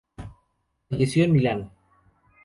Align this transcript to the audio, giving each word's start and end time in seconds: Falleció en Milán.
Falleció 0.89 1.25
en 1.25 1.31
Milán. 1.33 1.71